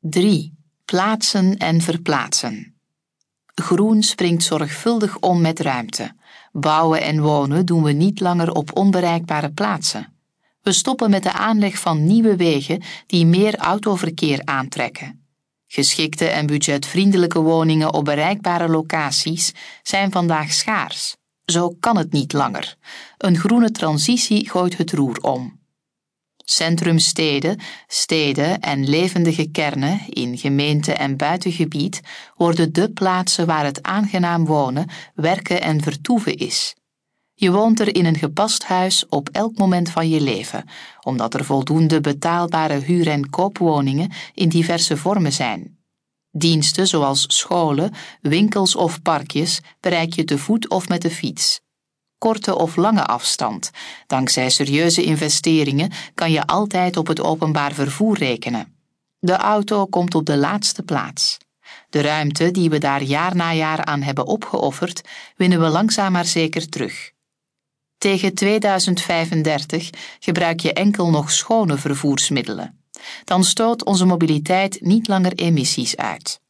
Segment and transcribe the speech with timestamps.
[0.00, 0.54] 3.
[0.84, 2.74] Plaatsen en verplaatsen.
[3.54, 6.12] Groen springt zorgvuldig om met ruimte.
[6.52, 10.12] Bouwen en wonen doen we niet langer op onbereikbare plaatsen.
[10.62, 15.26] We stoppen met de aanleg van nieuwe wegen die meer autoverkeer aantrekken.
[15.66, 19.52] Geschikte en budgetvriendelijke woningen op bereikbare locaties
[19.82, 21.16] zijn vandaag schaars.
[21.44, 22.76] Zo kan het niet langer.
[23.16, 25.57] Een groene transitie gooit het roer om.
[26.50, 32.00] Centrumsteden, steden en levendige kernen in gemeente en buitengebied
[32.36, 36.74] worden de plaatsen waar het aangenaam wonen, werken en vertoeven is.
[37.34, 40.64] Je woont er in een gepast huis op elk moment van je leven,
[41.00, 45.78] omdat er voldoende betaalbare huur- en koopwoningen in diverse vormen zijn.
[46.30, 51.60] Diensten zoals scholen, winkels of parkjes bereik je te voet of met de fiets.
[52.18, 53.70] Korte of lange afstand.
[54.06, 58.76] Dankzij serieuze investeringen kan je altijd op het openbaar vervoer rekenen.
[59.18, 61.38] De auto komt op de laatste plaats.
[61.90, 65.02] De ruimte die we daar jaar na jaar aan hebben opgeofferd,
[65.36, 67.12] winnen we langzaam maar zeker terug.
[67.98, 72.82] Tegen 2035 gebruik je enkel nog schone vervoersmiddelen.
[73.24, 76.40] Dan stoot onze mobiliteit niet langer emissies uit.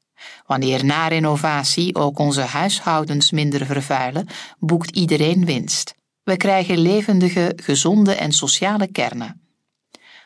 [0.47, 5.95] Wanneer na renovatie ook onze huishoudens minder vervuilen, boekt iedereen winst.
[6.23, 9.41] We krijgen levendige, gezonde en sociale kernen.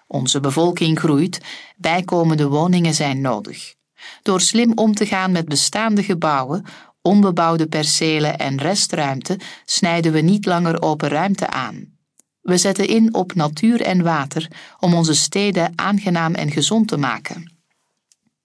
[0.06, 1.40] Onze bevolking groeit,
[1.76, 3.74] bijkomende woningen zijn nodig.
[4.22, 6.64] Door slim om te gaan met bestaande gebouwen,
[7.02, 11.92] onbebouwde percelen en restruimte snijden we niet langer open ruimte aan.
[12.40, 14.48] We zetten in op natuur en water
[14.80, 17.56] om onze steden aangenaam en gezond te maken.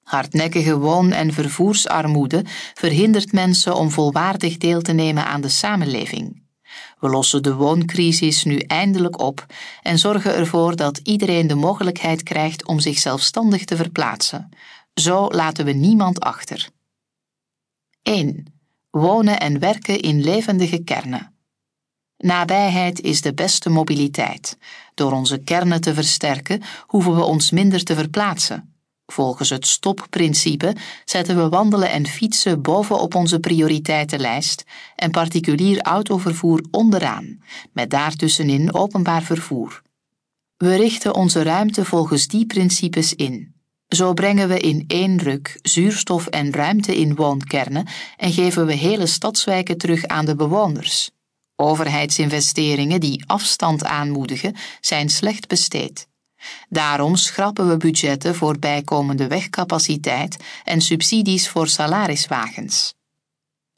[0.08, 6.44] Hardnekkige woon- en vervoersarmoede verhindert mensen om volwaardig deel te nemen aan de samenleving.
[7.00, 9.46] We lossen de wooncrisis nu eindelijk op
[9.82, 14.50] en zorgen ervoor dat iedereen de mogelijkheid krijgt om zich zelfstandig te verplaatsen.
[14.94, 16.70] Zo laten we niemand achter.
[18.02, 18.46] 1.
[18.90, 21.36] Wonen en werken in levendige kernen.
[22.18, 24.58] Nabijheid is de beste mobiliteit.
[24.94, 28.77] Door onze kernen te versterken hoeven we ons minder te verplaatsen.
[29.12, 30.76] Volgens het stopprincipe
[31.06, 34.64] zetten we wandelen en fietsen bovenop onze prioriteitenlijst
[34.96, 37.42] en particulier autovervoer onderaan,
[37.72, 39.82] met daartussenin openbaar vervoer.
[40.58, 43.56] We richten onze ruimte volgens die principes in.
[43.88, 47.88] Zo brengen we in één ruk zuurstof en ruimte in woonkernen
[48.18, 51.10] en geven we hele stadswijken terug aan de bewoners.
[51.56, 56.07] Overheidsinvesteringen die afstand aanmoedigen zijn slecht besteed.
[56.70, 62.96] Daarom schrappen we budgetten voor bijkomende wegcapaciteit en subsidies voor salariswagens.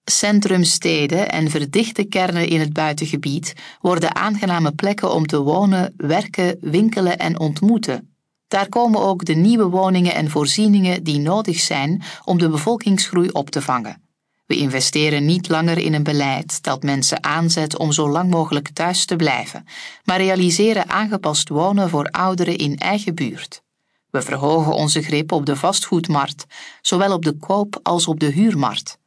[0.03, 7.17] Centrumsteden en verdichte kernen in het buitengebied worden aangename plekken om te wonen, werken, winkelen
[7.17, 8.13] en ontmoeten.
[8.47, 13.49] Daar komen ook de nieuwe woningen en voorzieningen die nodig zijn om de bevolkingsgroei op
[13.49, 14.08] te vangen.
[14.49, 19.05] We investeren niet langer in een beleid dat mensen aanzet om zo lang mogelijk thuis
[19.05, 19.65] te blijven,
[20.03, 23.61] maar realiseren aangepast wonen voor ouderen in eigen buurt.
[24.09, 26.45] We verhogen onze grip op de vastgoedmarkt,
[26.81, 28.97] zowel op de koop- als op de huurmarkt.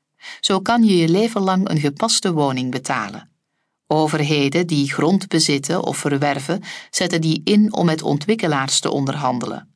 [0.41, 3.31] Zo kan je je leven lang een gepaste woning betalen.
[3.87, 9.72] Overheden die grond bezitten of verwerven, zetten die in om met ontwikkelaars te onderhandelen.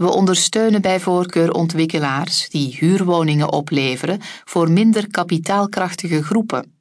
[0.00, 6.72] We ondersteunen bij voorkeur ontwikkelaars die huurwoningen opleveren voor minder kapitaalkrachtige groepen.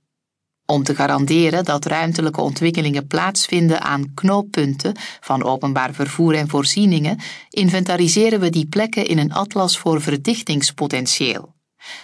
[0.66, 7.20] Om te garanderen dat ruimtelijke ontwikkelingen plaatsvinden aan knooppunten van openbaar vervoer en voorzieningen,
[7.50, 11.54] inventariseren we die plekken in een atlas voor verdichtingspotentieel.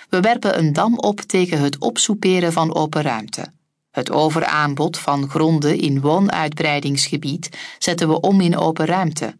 [0.10, 3.54] We werpen een dam op tegen het opsoeperen van open ruimte.
[3.92, 9.36] Het overaanbod van gronden in woonuitbreidingsgebied zetten we om in open ruimte.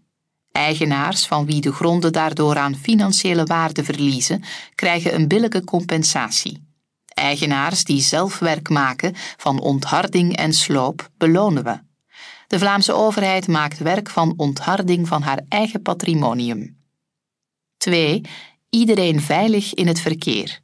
[0.56, 4.44] Eigenaars van wie de gronden daardoor aan financiële waarde verliezen,
[4.76, 6.68] krijgen een billijke compensatie.
[7.14, 11.80] Eigenaars die zelf werk maken van ontharding en sloop, belonen we.
[12.48, 16.78] De Vlaamse overheid maakt werk van ontharding van haar eigen patrimonium.
[17.78, 18.22] 2.
[18.70, 20.62] Iedereen veilig in het verkeer.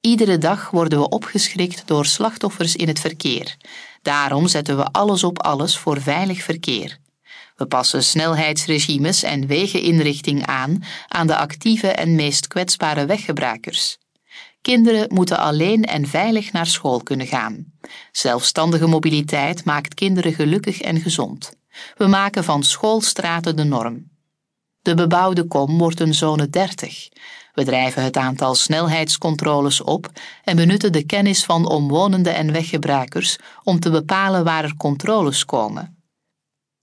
[0.00, 3.56] Iedere dag worden we opgeschrikt door slachtoffers in het verkeer.
[4.02, 6.99] Daarom zetten we alles op alles voor veilig verkeer.
[7.60, 13.98] We passen snelheidsregimes en wegeninrichting aan aan de actieve en meest kwetsbare weggebruikers.
[14.60, 17.64] Kinderen moeten alleen en veilig naar school kunnen gaan.
[18.12, 21.52] Zelfstandige mobiliteit maakt kinderen gelukkig en gezond.
[21.96, 24.10] We maken van schoolstraten de norm.
[24.82, 27.08] De bebouwde kom wordt een zone 30.
[27.54, 30.10] We drijven het aantal snelheidscontroles op
[30.44, 35.99] en benutten de kennis van omwonenden en weggebruikers om te bepalen waar er controles komen.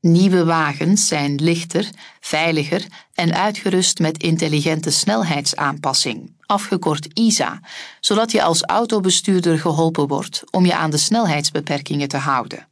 [0.01, 1.89] Nieuwe wagens zijn lichter,
[2.19, 7.59] veiliger en uitgerust met intelligente snelheidsaanpassing, afgekort ISA,
[7.99, 12.67] zodat je als autobestuurder geholpen wordt om je aan de snelheidsbeperkingen te houden.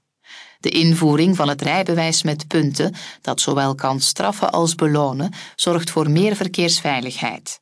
[0.60, 6.10] De invoering van het rijbewijs met punten, dat zowel kan straffen als belonen, zorgt voor
[6.10, 7.60] meer verkeersveiligheid.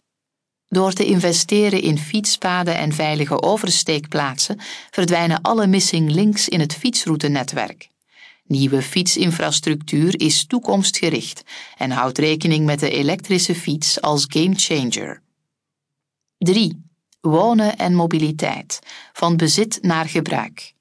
[0.68, 4.60] Door te investeren in fietspaden en veilige oversteekplaatsen
[4.92, 7.92] verdwijnen alle missing links in het fietsroutenetwerk.
[8.44, 11.44] Nieuwe fietsinfrastructuur is toekomstgericht
[11.78, 15.22] en houdt rekening met de elektrische fiets als gamechanger.
[16.38, 16.92] 3.
[17.22, 18.80] Wonen en mobiliteit,
[19.14, 20.74] van bezit naar gebruik.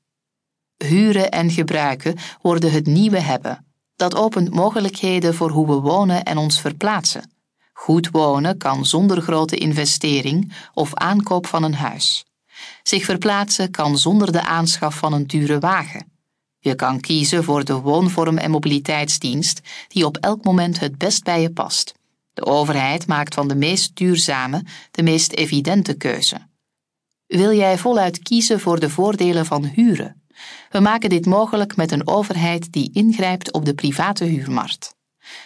[0.76, 3.67] Huren en gebruiken worden het nieuwe hebben.
[3.97, 7.31] Dat opent mogelijkheden voor hoe we wonen en ons verplaatsen.
[7.73, 12.25] Goed wonen kan zonder grote investering of aankoop van een huis.
[12.82, 16.12] Zich verplaatsen kan zonder de aanschaf van een dure wagen.
[16.64, 21.41] Je kan kiezen voor de woonvorm en mobiliteitsdienst die op elk moment het best bij
[21.41, 21.94] je past.
[22.35, 26.47] De overheid maakt van de meest duurzame de meest evidente keuze.
[27.26, 30.23] Wil jij voluit kiezen voor de voordelen van huren?
[30.70, 34.94] We maken dit mogelijk met een overheid die ingrijpt op de private huurmarkt.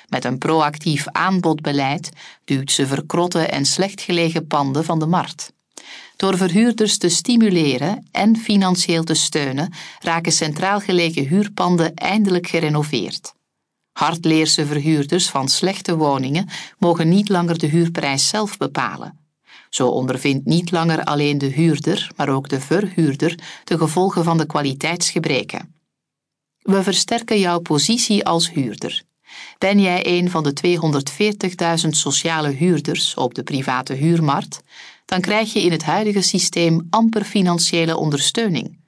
[0.09, 2.11] Met een proactief aanbodbeleid
[2.45, 5.53] duwt ze verkrotte en slecht gelegen panden van de markt.
[6.17, 13.35] Door verhuurders te stimuleren en financieel te steunen, raken centraal gelegen huurpanden eindelijk gerenoveerd.
[13.93, 16.49] Hardleerse verhuurders van slechte woningen
[16.79, 19.19] mogen niet langer de huurprijs zelf bepalen.
[19.71, 24.47] Zo ondervindt niet langer alleen de huurder, maar ook de verhuurder de gevolgen van de
[24.47, 25.75] kwaliteitsgebreken.
[26.59, 29.03] We versterken jouw positie als huurder.
[29.59, 30.53] Ben jij een van de
[31.83, 34.63] 240.000 sociale huurders op de private huurmarkt,
[35.07, 38.79] dan krijg je in het huidige systeem amper financiële ondersteuning.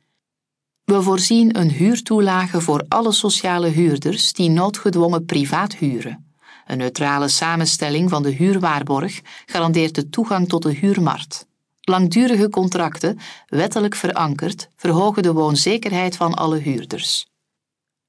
[0.84, 6.32] We voorzien een huurtoelage voor alle sociale huurders die noodgedwongen privaat huren.
[6.66, 11.46] Een neutrale samenstelling van de huurwaarborg garandeert de toegang tot de huurmarkt.
[11.80, 17.26] Langdurige contracten, wettelijk verankerd, verhogen de woonzekerheid van alle huurders.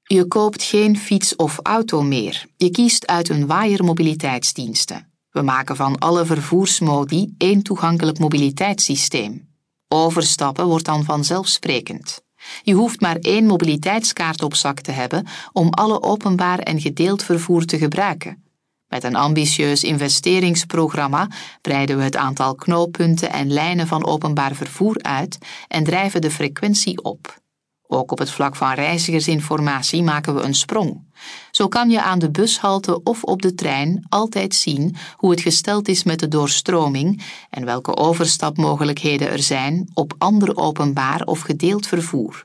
[0.02, 2.46] Je koopt geen fiets of auto meer.
[2.56, 5.09] Je kiest uit een waaier mobiliteitsdiensten.
[5.30, 9.48] We maken van alle vervoersmodi één toegankelijk mobiliteitssysteem.
[9.88, 12.22] Overstappen wordt dan vanzelfsprekend.
[12.62, 17.64] Je hoeft maar één mobiliteitskaart op zak te hebben om alle openbaar en gedeeld vervoer
[17.64, 18.44] te gebruiken.
[18.88, 21.28] Met een ambitieus investeringsprogramma
[21.60, 25.38] breiden we het aantal knooppunten en lijnen van openbaar vervoer uit
[25.68, 27.40] en drijven de frequentie op.
[27.92, 31.04] Ook op het vlak van reizigersinformatie maken we een sprong.
[31.50, 35.88] Zo kan je aan de bushalte of op de trein altijd zien hoe het gesteld
[35.88, 42.44] is met de doorstroming en welke overstapmogelijkheden er zijn op ander openbaar of gedeeld vervoer.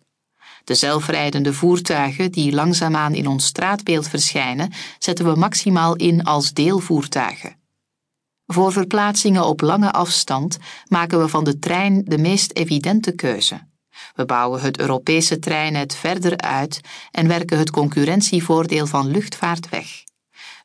[0.63, 7.55] De zelfrijdende voertuigen die langzaamaan in ons straatbeeld verschijnen, zetten we maximaal in als deelvoertuigen.
[8.45, 10.57] Voor verplaatsingen op lange afstand
[10.87, 13.73] maken we van de trein de meest evidente keuze.
[14.15, 16.81] We bouwen het Europese treinnet verder uit
[17.11, 20.03] en werken het concurrentievoordeel van luchtvaart weg.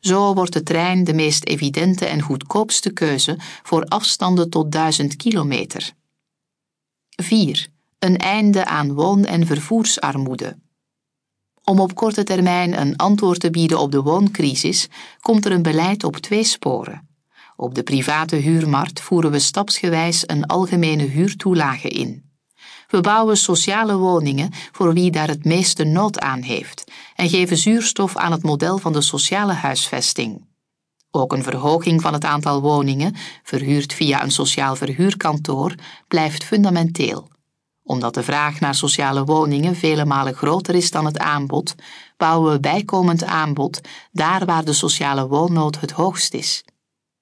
[0.00, 5.92] Zo wordt de trein de meest evidente en goedkoopste keuze voor afstanden tot 1000 kilometer.
[7.08, 7.68] 4.
[7.98, 10.58] Een einde aan woon- en vervoersarmoede.
[11.64, 14.88] Om op korte termijn een antwoord te bieden op de wooncrisis,
[15.20, 17.08] komt er een beleid op twee sporen.
[17.56, 22.29] Op de private huurmarkt voeren we stapsgewijs een algemene huurtoelage in.
[22.90, 28.16] We bouwen sociale woningen voor wie daar het meeste nood aan heeft en geven zuurstof
[28.16, 30.48] aan het model van de sociale huisvesting.
[31.10, 35.74] Ook een verhoging van het aantal woningen, verhuurd via een sociaal verhuurkantoor,
[36.08, 37.28] blijft fundamenteel.
[37.82, 41.74] Omdat de vraag naar sociale woningen vele malen groter is dan het aanbod,
[42.16, 43.80] bouwen we bijkomend aanbod
[44.12, 46.64] daar waar de sociale woonnood het hoogst is.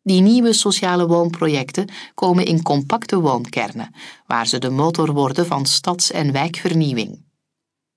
[0.02, 3.94] Die nieuwe sociale woonprojecten komen in compacte woonkernen,
[4.26, 7.26] waar ze de motor worden van stads- en wijkvernieuwing.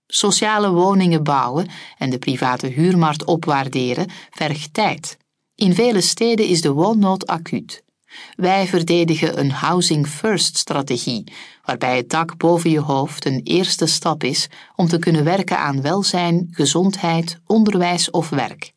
[0.08, 1.68] Sociale woningen bouwen
[1.98, 5.18] en de private huurmarkt opwaarderen vergt tijd.
[5.56, 7.84] In vele steden is de woonnood acuut.
[8.36, 14.24] Wij verdedigen een housing first strategie, waarbij het dak boven je hoofd een eerste stap
[14.24, 18.74] is om te kunnen werken aan welzijn, gezondheid, onderwijs of werk.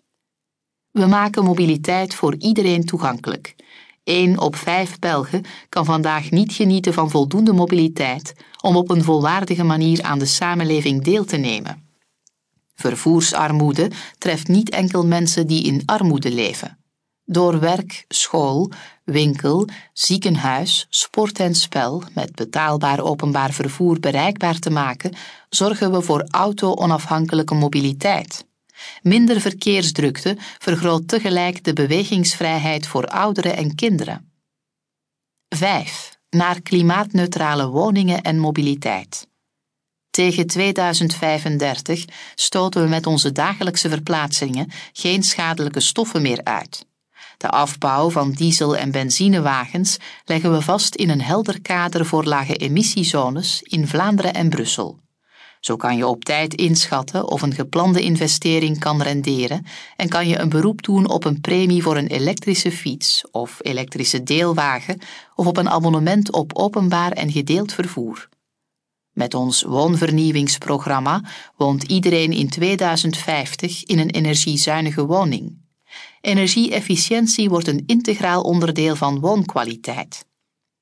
[0.94, 3.54] We maken mobiliteit voor iedereen toegankelijk.
[4.04, 9.64] Eén op vijf Belgen kan vandaag niet genieten van voldoende mobiliteit om op een volwaardige
[9.64, 11.88] manier aan de samenleving deel te nemen.
[12.74, 16.78] Vervoersarmoede treft niet enkel mensen die in armoede leven.
[17.24, 18.70] Door werk, school,
[19.04, 25.12] winkel, ziekenhuis, sport en spel met betaalbaar openbaar vervoer bereikbaar te maken,
[25.48, 28.46] zorgen we voor auto-onafhankelijke mobiliteit.
[29.02, 34.32] Minder verkeersdrukte vergroot tegelijk de bewegingsvrijheid voor ouderen en kinderen.
[35.48, 36.18] 5.
[36.30, 39.28] Naar klimaatneutrale woningen en mobiliteit.
[40.10, 46.86] Tegen 2035 stoten we met onze dagelijkse verplaatsingen geen schadelijke stoffen meer uit.
[47.36, 52.56] De afbouw van diesel- en benzinewagens leggen we vast in een helder kader voor lage
[52.56, 55.03] emissiezones in Vlaanderen en Brussel.
[55.64, 59.66] Zo kan je op tijd inschatten of een geplande investering kan renderen
[59.96, 64.22] en kan je een beroep doen op een premie voor een elektrische fiets of elektrische
[64.22, 64.98] deelwagen
[65.34, 68.28] of op een abonnement op openbaar en gedeeld vervoer.
[69.12, 71.22] Met ons woonvernieuwingsprogramma
[71.56, 75.58] woont iedereen in 2050 in een energiezuinige woning.
[76.20, 80.26] Energieefficiëntie wordt een integraal onderdeel van woonkwaliteit.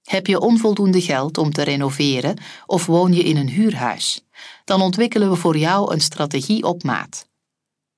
[0.03, 4.25] Heb je onvoldoende geld om te renoveren of woon je in een huurhuis?
[4.65, 7.31] Dan ontwikkelen we voor jou een strategie op maat.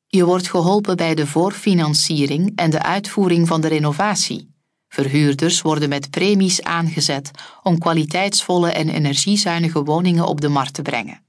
[0.06, 4.52] Je wordt geholpen bij de voorfinanciering en de uitvoering van de renovatie.
[4.88, 7.30] Verhuurders worden met premies aangezet
[7.62, 11.22] om kwaliteitsvolle en energiezuinige woningen op de markt te brengen.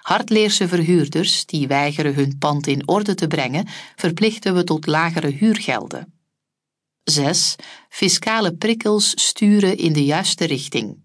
[0.00, 6.13] Hardleerse verhuurders die weigeren hun pand in orde te brengen, verplichten we tot lagere huurgelden.
[7.04, 7.56] 6.
[7.88, 11.02] Fiscale prikkels sturen in de juiste richting.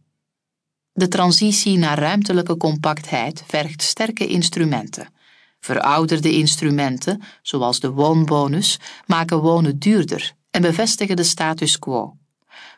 [0.92, 5.14] De transitie naar ruimtelijke compactheid vergt sterke instrumenten.
[5.60, 12.18] Verouderde instrumenten, zoals de woonbonus, maken wonen duurder en bevestigen de status quo.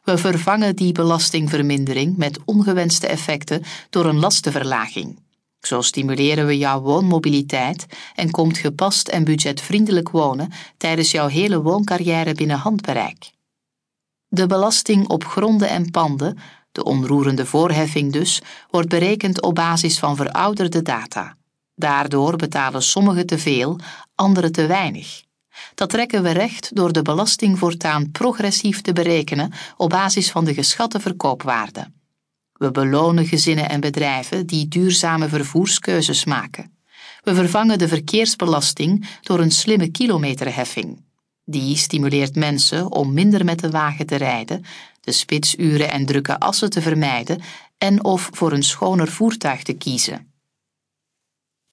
[0.04, 5.20] We vervangen die belastingvermindering met ongewenste effecten door een lastenverlaging.
[5.62, 12.34] Zo stimuleren we jouw woonmobiliteit en komt gepast en budgetvriendelijk wonen tijdens jouw hele wooncarrière
[12.34, 13.32] binnen handbereik.
[14.27, 16.38] De belasting op gronden en panden,
[16.72, 21.36] de onroerende voorheffing dus, wordt berekend op basis van verouderde data.
[21.75, 23.80] Daardoor betalen sommigen te veel,
[24.15, 25.24] anderen te weinig.
[25.75, 30.53] Dat trekken we recht door de belasting voortaan progressief te berekenen op basis van de
[30.53, 31.91] geschatte verkoopwaarde.
[32.62, 36.77] We belonen gezinnen en bedrijven die duurzame vervoerskeuzes maken.
[37.24, 41.03] We vervangen de verkeersbelasting door een slimme kilometerheffing.
[41.46, 44.63] Die stimuleert mensen om minder met de wagen te rijden,
[45.00, 47.41] de spitsuren en drukke assen te vermijden
[47.77, 50.31] en of voor een schoner voertuig te kiezen.